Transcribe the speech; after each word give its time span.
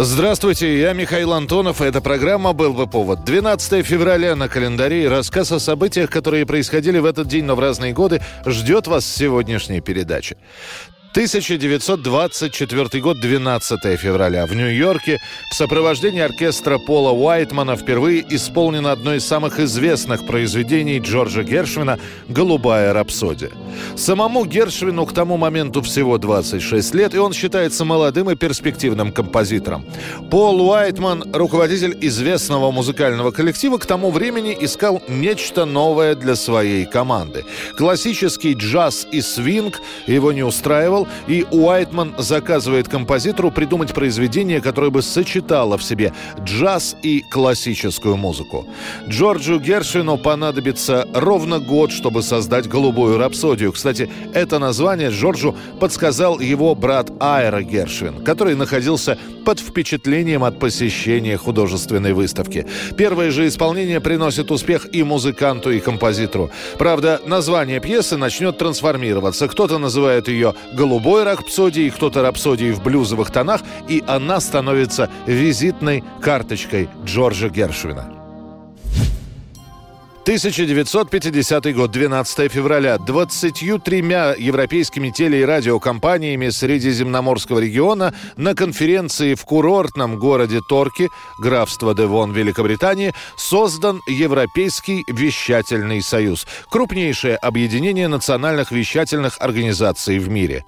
Здравствуйте, 0.00 0.78
я 0.78 0.92
Михаил 0.92 1.32
Антонов, 1.32 1.82
и 1.82 1.84
эта 1.84 2.00
программа 2.00 2.52
«Был 2.52 2.72
бы 2.72 2.86
повод». 2.86 3.24
12 3.24 3.84
февраля 3.84 4.36
на 4.36 4.48
календаре 4.48 5.02
и 5.02 5.08
рассказ 5.08 5.50
о 5.50 5.58
событиях, 5.58 6.08
которые 6.08 6.46
происходили 6.46 7.00
в 7.00 7.04
этот 7.04 7.26
день, 7.26 7.44
но 7.44 7.56
в 7.56 7.58
разные 7.58 7.92
годы, 7.92 8.22
ждет 8.46 8.86
вас 8.86 9.04
сегодняшней 9.04 9.80
передаче. 9.80 10.36
1924 11.12 13.00
год, 13.00 13.18
12 13.20 13.98
февраля. 13.98 14.46
В 14.46 14.54
Нью-Йорке 14.54 15.18
в 15.50 15.54
сопровождении 15.54 16.20
оркестра 16.20 16.78
Пола 16.78 17.12
Уайтмана 17.12 17.76
впервые 17.76 18.24
исполнено 18.28 18.92
одно 18.92 19.14
из 19.14 19.26
самых 19.26 19.58
известных 19.58 20.26
произведений 20.26 20.98
Джорджа 20.98 21.42
Гершвина 21.42 21.98
«Голубая 22.28 22.92
рапсодия». 22.92 23.50
Самому 23.96 24.44
Гершвину 24.44 25.06
к 25.06 25.14
тому 25.14 25.38
моменту 25.38 25.80
всего 25.82 26.18
26 26.18 26.94
лет, 26.94 27.14
и 27.14 27.18
он 27.18 27.32
считается 27.32 27.84
молодым 27.84 28.30
и 28.30 28.36
перспективным 28.36 29.10
композитором. 29.12 29.86
Пол 30.30 30.60
Уайтман, 30.68 31.24
руководитель 31.32 31.96
известного 32.02 32.70
музыкального 32.70 33.30
коллектива, 33.30 33.78
к 33.78 33.86
тому 33.86 34.10
времени 34.10 34.56
искал 34.60 35.02
нечто 35.08 35.64
новое 35.64 36.14
для 36.14 36.36
своей 36.36 36.84
команды. 36.84 37.44
Классический 37.76 38.52
джаз 38.54 39.06
и 39.10 39.22
свинг 39.22 39.80
его 40.06 40.32
не 40.32 40.42
устраивал, 40.42 40.97
и 41.26 41.46
Уайтман 41.50 42.14
заказывает 42.18 42.88
композитору 42.88 43.50
придумать 43.50 43.92
произведение, 43.92 44.60
которое 44.60 44.90
бы 44.90 45.02
сочетало 45.02 45.76
в 45.76 45.84
себе 45.84 46.12
джаз 46.42 46.96
и 47.02 47.22
классическую 47.30 48.16
музыку. 48.16 48.66
Джорджу 49.08 49.60
Гершвину 49.60 50.16
понадобится 50.18 51.06
ровно 51.14 51.58
год, 51.58 51.92
чтобы 51.92 52.22
создать 52.22 52.66
«Голубую 52.68 53.18
рапсодию». 53.18 53.72
Кстати, 53.72 54.10
это 54.34 54.58
название 54.58 55.10
Джорджу 55.10 55.54
подсказал 55.80 56.40
его 56.40 56.74
брат 56.74 57.10
Айра 57.20 57.62
Гершвин, 57.62 58.24
который 58.24 58.54
находился 58.54 59.18
под 59.44 59.60
впечатлением 59.60 60.44
от 60.44 60.58
посещения 60.58 61.36
художественной 61.36 62.12
выставки. 62.12 62.66
Первое 62.96 63.30
же 63.30 63.46
исполнение 63.46 64.00
приносит 64.00 64.50
успех 64.50 64.86
и 64.92 65.02
музыканту, 65.02 65.70
и 65.70 65.80
композитору. 65.80 66.50
Правда, 66.78 67.20
название 67.26 67.80
пьесы 67.80 68.16
начнет 68.16 68.58
трансформироваться. 68.58 69.48
Кто-то 69.48 69.78
называет 69.78 70.28
ее 70.28 70.54
«Голубой 70.88 71.22
рапсодией», 71.24 71.90
кто-то 71.90 72.22
«Рапсодией 72.22 72.72
в 72.72 72.82
блюзовых 72.82 73.30
тонах», 73.30 73.60
и 73.88 74.02
она 74.06 74.40
становится 74.40 75.10
визитной 75.26 76.02
карточкой 76.22 76.88
Джорджа 77.04 77.50
Гершвина. 77.50 78.14
1950 80.22 81.74
год, 81.74 81.90
12 81.90 82.50
февраля. 82.50 82.96
23 82.96 83.98
европейскими 84.38 85.10
теле- 85.10 85.42
и 85.42 85.44
радиокомпаниями 85.44 86.48
Средиземноморского 86.48 87.58
региона 87.58 88.14
на 88.38 88.54
конференции 88.54 89.34
в 89.34 89.44
курортном 89.44 90.18
городе 90.18 90.60
Торки, 90.66 91.10
графство 91.38 91.94
Девон, 91.94 92.32
Великобритании, 92.32 93.12
создан 93.36 94.00
Европейский 94.06 95.04
вещательный 95.06 96.00
союз. 96.00 96.46
Крупнейшее 96.70 97.36
объединение 97.36 98.08
национальных 98.08 98.72
вещательных 98.72 99.36
организаций 99.38 100.18
в 100.18 100.30
мире. 100.30 100.64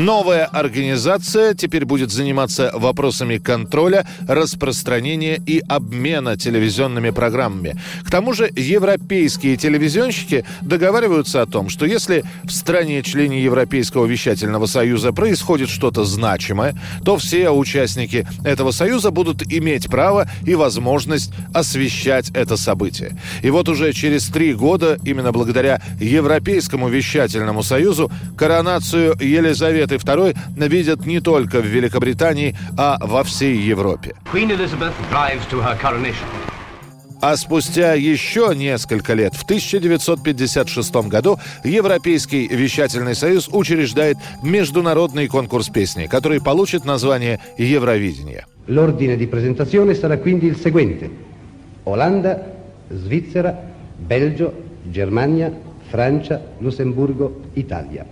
Новая 0.00 0.46
организация 0.46 1.52
теперь 1.52 1.84
будет 1.84 2.10
заниматься 2.10 2.70
вопросами 2.72 3.36
контроля, 3.36 4.06
распространения 4.26 5.38
и 5.44 5.62
обмена 5.68 6.38
телевизионными 6.38 7.10
программами. 7.10 7.76
К 8.02 8.10
тому 8.10 8.32
же 8.32 8.50
европейские 8.56 9.58
телевизионщики 9.58 10.46
договариваются 10.62 11.42
о 11.42 11.46
том, 11.46 11.68
что 11.68 11.84
если 11.84 12.24
в 12.44 12.50
стране-члене 12.50 13.42
Европейского 13.42 14.06
вещательного 14.06 14.64
союза 14.64 15.12
происходит 15.12 15.68
что-то 15.68 16.06
значимое, 16.06 16.74
то 17.04 17.18
все 17.18 17.50
участники 17.50 18.26
этого 18.42 18.70
союза 18.70 19.10
будут 19.10 19.52
иметь 19.52 19.88
право 19.88 20.26
и 20.46 20.54
возможность 20.54 21.30
освещать 21.52 22.30
это 22.30 22.56
событие. 22.56 23.18
И 23.42 23.50
вот 23.50 23.68
уже 23.68 23.92
через 23.92 24.28
три 24.28 24.54
года, 24.54 24.98
именно 25.04 25.30
благодаря 25.30 25.82
Европейскому 26.00 26.88
вещательному 26.88 27.62
союзу, 27.62 28.10
коронацию 28.38 29.14
Елизаветы 29.20 29.89
Елизаветы 29.90 29.94
II 29.94 30.68
видят 30.68 31.06
не 31.06 31.20
только 31.20 31.60
в 31.60 31.66
Великобритании, 31.66 32.54
а 32.76 32.98
во 33.00 33.24
всей 33.24 33.56
Европе. 33.56 34.14
А 37.22 37.36
спустя 37.36 37.92
еще 37.92 38.52
несколько 38.54 39.12
лет, 39.12 39.34
в 39.34 39.42
1956 39.42 40.94
году, 41.08 41.38
Европейский 41.64 42.48
вещательный 42.48 43.14
союз 43.14 43.48
учреждает 43.48 44.16
международный 44.42 45.28
конкурс 45.28 45.68
песни, 45.68 46.06
который 46.06 46.40
получит 46.40 46.84
название 46.84 47.38
«Евровидение». 47.58 48.46
L'ordine 48.68 49.16
di 49.16 49.26
presentazione 49.26 49.94
sarà 49.94 50.18
quindi 50.18 50.46
il 50.46 50.56
seguente. 50.56 51.10
Olanda, 51.84 52.40
Svizzera, 52.88 53.54
Belgio, 53.98 54.52
Germania, 54.84 55.52
Francia, 55.90 56.40
Lussemburgo, 56.58 57.40
Italia. 57.54 58.06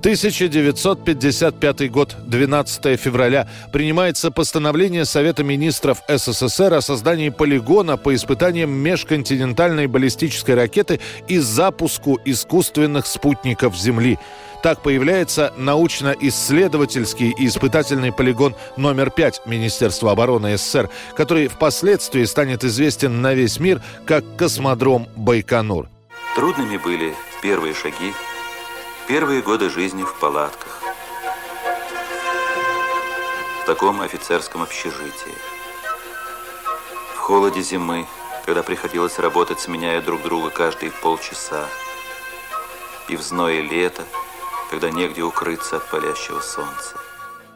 1955 0.00 1.90
год, 1.90 2.16
12 2.24 3.00
февраля, 3.00 3.48
принимается 3.72 4.30
постановление 4.30 5.04
Совета 5.04 5.42
министров 5.42 6.02
СССР 6.06 6.74
о 6.74 6.80
создании 6.80 7.30
полигона 7.30 7.96
по 7.96 8.14
испытаниям 8.14 8.70
межконтинентальной 8.70 9.88
баллистической 9.88 10.54
ракеты 10.54 11.00
и 11.26 11.38
запуску 11.38 12.20
искусственных 12.24 13.08
спутников 13.08 13.76
Земли. 13.76 14.18
Так 14.62 14.82
появляется 14.82 15.52
научно-исследовательский 15.56 17.30
и 17.30 17.48
испытательный 17.48 18.12
полигон 18.12 18.54
номер 18.76 19.10
5 19.10 19.46
Министерства 19.46 20.12
обороны 20.12 20.56
СССР, 20.56 20.90
который 21.16 21.48
впоследствии 21.48 22.24
станет 22.24 22.62
известен 22.62 23.20
на 23.20 23.34
весь 23.34 23.58
мир 23.58 23.82
как 24.06 24.24
космодром 24.36 25.08
Байконур. 25.16 25.88
Трудными 26.36 26.76
были 26.76 27.14
первые 27.42 27.74
шаги 27.74 28.12
Первые 29.08 29.40
годы 29.40 29.70
жизни 29.70 30.02
в 30.02 30.12
палатках. 30.16 30.82
В 33.62 33.64
таком 33.64 34.02
офицерском 34.02 34.62
общежитии. 34.62 35.34
В 37.14 37.16
холоде 37.16 37.62
зимы, 37.62 38.06
когда 38.44 38.62
приходилось 38.62 39.18
работать, 39.18 39.60
сменяя 39.60 40.02
друг 40.02 40.20
друга 40.20 40.50
каждые 40.50 40.92
полчаса. 40.92 41.64
И 43.08 43.16
в 43.16 43.22
зное 43.22 43.62
лета, 43.62 44.04
когда 44.68 44.90
негде 44.90 45.22
укрыться 45.22 45.78
от 45.78 45.88
палящего 45.88 46.40
солнца. 46.42 47.07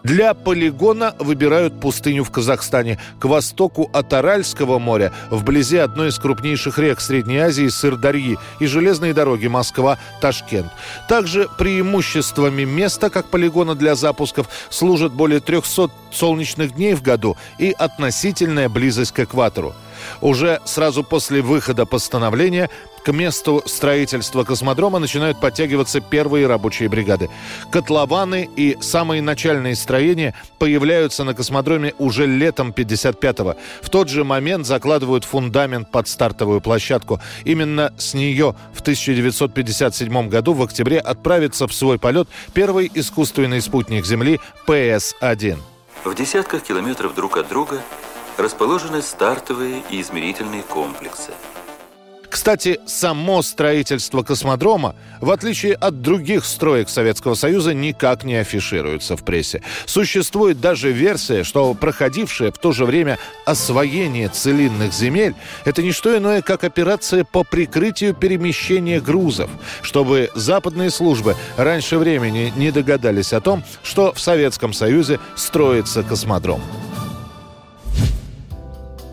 Для 0.03 0.35
полигона 0.35 1.15
выбирают 1.19 1.81
пустыню 1.81 2.25
в 2.25 2.31
Казахстане, 2.31 2.99
к 3.21 3.25
востоку 3.25 3.89
от 3.93 4.13
Аральского 4.13 4.79
моря, 4.79 5.13
вблизи 5.31 5.77
одной 5.77 6.09
из 6.09 6.19
крупнейших 6.19 6.79
рек 6.79 7.01
Средней 7.01 7.39
Азии 7.39 7.69
Сырдарьи 7.69 8.37
и 8.59 8.67
железной 8.67 9.13
дороги 9.13 9.47
Москва-Ташкент. 9.47 10.73
Также 11.09 11.49
преимуществами 11.57 12.65
места, 12.65 13.11
как 13.11 13.27
полигона 13.27 13.75
для 13.75 13.95
запусков, 13.95 14.49
служат 14.71 15.13
более 15.13 15.41
300 15.41 15.91
солнечных 16.11 16.75
дней 16.75 16.95
в 16.95 17.03
году 17.03 17.37
и 17.59 17.75
относительная 17.79 18.69
близость 18.69 19.13
к 19.13 19.21
экватору. 19.21 19.75
Уже 20.21 20.61
сразу 20.65 21.05
после 21.05 21.43
выхода 21.43 21.87
постановления 21.87 22.71
к 23.05 23.13
месту 23.13 23.63
строительства 23.67 24.45
космодрома 24.45 24.99
начинают 24.99 25.41
подтягиваться 25.41 26.01
первые 26.01 26.47
рабочие 26.47 26.89
бригады. 26.89 27.31
Котлованы 27.71 28.49
и 28.57 28.77
самые 28.81 29.23
начальные 29.23 29.77
строения 29.77 30.35
появляются 30.59 31.25
на 31.25 31.35
космодроме 31.35 31.95
уже 31.99 32.27
летом 32.27 32.71
55-го. 32.71 33.57
В 33.83 33.91
тот 33.91 34.09
же 34.09 34.25
момент 34.25 34.67
закладывают 34.67 35.25
фундамент 35.25 35.91
под 35.91 36.09
стартовую 36.09 36.61
площадку. 36.61 37.21
Именно 37.45 37.93
с 37.99 38.15
нее 38.15 38.55
в 38.73 38.81
1957 38.81 40.29
году 40.29 40.53
в 40.53 40.63
октябре 40.63 40.99
отправится 40.99 41.67
в 41.67 41.75
свой 41.75 41.99
полет 41.99 42.29
первый 42.55 42.91
искусственный 42.95 43.61
спутник 43.61 44.07
Земли 44.07 44.41
ПС-1. 44.67 45.59
В 46.05 46.15
десятках 46.15 46.63
километров 46.63 47.15
друг 47.15 47.37
от 47.37 47.49
друга 47.49 47.81
расположены 48.39 49.03
стартовые 49.03 49.83
и 49.91 50.01
измерительные 50.01 50.63
комплексы. 50.63 51.33
Кстати, 52.33 52.81
само 52.87 53.43
строительство 53.43 54.23
космодрома, 54.23 54.97
в 55.21 55.31
отличие 55.31 55.75
от 55.75 56.01
других 56.01 56.47
строек 56.47 56.89
Советского 56.89 57.35
Союза, 57.35 57.75
никак 57.75 58.25
не 58.25 58.37
афишируется 58.37 59.19
в 59.19 59.23
прессе. 59.23 59.61
Существует 59.85 60.59
даже 60.59 60.93
версия, 60.93 61.45
что 61.45 61.75
проходившее 61.75 62.51
в 62.51 62.57
то 62.57 62.73
же 62.73 62.87
время 62.87 63.19
освоение 63.45 64.31
целинных 64.31 64.95
земель– 64.95 65.35
это 65.67 65.83
не 65.83 65.93
что 65.93 66.17
иное, 66.17 66.41
как 66.41 66.65
операция 66.65 67.25
по 67.25 67.45
прикрытию 67.45 68.15
перемещения 68.15 69.03
грузов, 69.03 69.51
чтобы 69.83 70.31
западные 70.35 70.89
службы 70.89 71.37
раньше 71.59 71.99
времени 71.99 72.51
не 72.57 72.71
догадались 72.71 73.35
о 73.35 73.43
том, 73.43 73.63
что 73.83 74.15
в 74.15 74.21
Советском 74.21 74.73
Союзе 74.73 75.21
строится 75.37 76.03
космодром. 76.03 76.63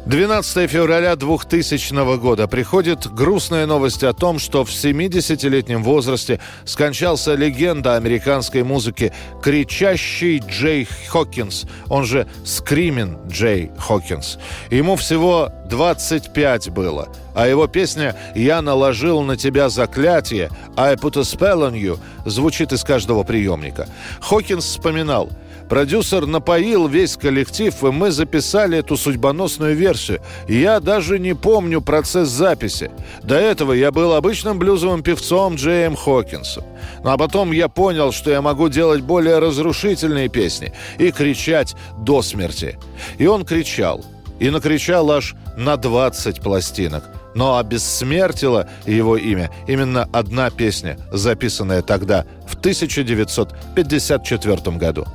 12 0.10 0.68
февраля 0.68 1.16
2000 1.16 2.18
года 2.18 2.48
приходит 2.48 3.06
грустная 3.14 3.68
новость 3.68 4.04
о 4.04 4.12
том, 4.12 4.40
что 4.40 4.66
в 4.66 4.70
70-летнем 4.70 5.84
возрасте 5.84 6.40
скончался 6.66 7.36
легенда 7.36 7.96
американской 7.96 8.64
музыки 8.64 9.14
кричащий 9.44 10.40
Джей 10.40 10.88
Хокинс, 11.10 11.68
он 11.90 12.06
же 12.06 12.26
Скримин 12.44 13.20
Джей 13.28 13.70
Хокинс. 13.78 14.40
Ему 14.72 14.96
всего 14.96 15.52
25 15.70 16.72
было, 16.72 17.10
а 17.36 17.48
его 17.48 17.68
песня 17.68 18.16
«Я 18.34 18.64
наложил 18.64 19.22
на 19.22 19.38
тебя 19.38 19.70
заклятие» 19.70 20.50
«I 20.76 20.96
put 20.96 21.20
a 21.20 21.22
spell 21.22 21.72
on 21.72 21.80
you» 21.80 22.00
звучит 22.26 22.74
из 22.74 22.84
каждого 22.84 23.22
приемника. 23.24 23.88
Хокинс 24.22 24.66
вспоминал– 24.66 25.30
Продюсер 25.70 26.26
напоил 26.26 26.88
весь 26.88 27.16
коллектив, 27.16 27.84
и 27.84 27.92
мы 27.92 28.10
записали 28.10 28.80
эту 28.80 28.98
судьбоносную 28.98 29.76
версию. 29.76 30.20
Я 30.48 30.80
даже 30.80 31.20
не 31.20 31.36
помню 31.36 31.80
процесс 31.80 32.30
записи. 32.30 32.90
До 33.22 33.36
этого 33.36 33.74
я 33.74 33.92
был 33.92 34.14
обычным 34.14 34.58
блюзовым 34.58 35.04
певцом 35.04 35.54
Джеем 35.56 35.96
Хокинсом. 35.96 36.64
Ну 37.04 37.12
а 37.12 37.18
потом 37.18 37.52
я 37.52 37.68
понял, 37.68 38.12
что 38.12 38.32
я 38.32 38.42
могу 38.42 38.68
делать 38.68 39.02
более 39.02 39.38
разрушительные 39.38 40.28
песни 40.28 40.74
и 40.98 41.12
кричать 41.12 41.76
до 42.00 42.24
смерти. 42.24 42.80
И 43.20 43.28
он 43.28 43.46
кричал. 43.46 44.04
И 44.40 44.50
накричал 44.50 45.12
аж 45.12 45.36
на 45.56 45.78
20 45.78 46.42
пластинок. 46.42 47.04
Но 47.36 47.60
обессмертила 47.60 48.68
его 48.88 49.18
имя 49.18 49.52
именно 49.68 50.10
одна 50.12 50.50
песня, 50.50 50.98
записанная 51.12 51.84
тогда, 51.84 52.26
в 52.48 52.56
1954 52.56 54.78
году. 54.78 55.06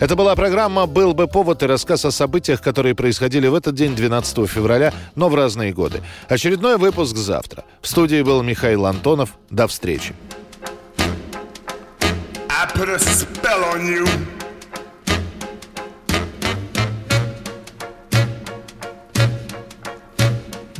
Это 0.00 0.16
была 0.16 0.34
программа 0.34 0.86
«Был 0.86 1.14
бы 1.14 1.26
повод» 1.26 1.62
и 1.62 1.66
рассказ 1.66 2.04
о 2.04 2.10
событиях, 2.10 2.60
которые 2.60 2.94
происходили 2.94 3.46
в 3.46 3.54
этот 3.54 3.74
день, 3.74 3.94
12 3.94 4.48
февраля, 4.48 4.92
но 5.14 5.28
в 5.28 5.34
разные 5.34 5.72
годы. 5.72 6.02
Очередной 6.28 6.76
выпуск 6.78 7.16
завтра. 7.16 7.64
В 7.80 7.88
студии 7.88 8.22
был 8.22 8.42
Михаил 8.42 8.86
Антонов. 8.86 9.30
До 9.50 9.66
встречи. 9.66 10.14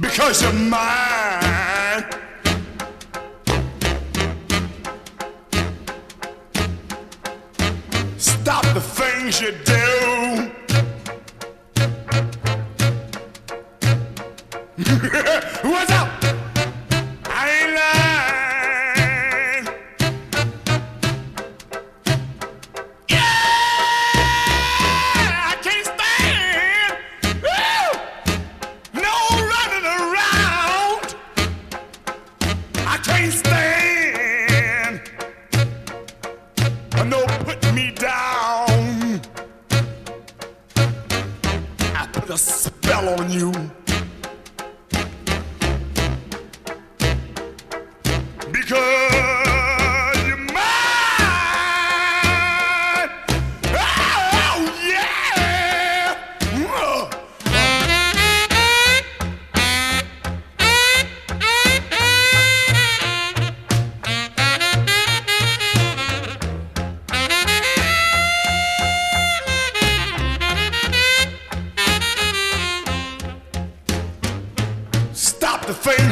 Because 0.02 0.42
you're 0.42 0.52
mine. 0.52 1.21
The 8.74 8.80
things 8.80 9.40
you 9.42 9.52
do. 9.64 10.50
What's 15.68 15.90
up? 15.90 16.21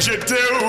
You 0.00 0.16
do? 0.16 0.59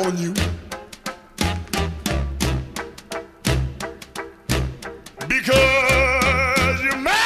on 0.00 0.18
you. 0.18 0.32
Because 5.28 6.82
you're 6.82 6.96
mine. 6.96 7.16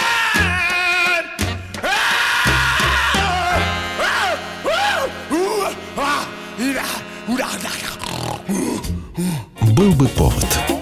Был 9.77 9.95
бы 9.95 10.09
повод. 10.09 10.74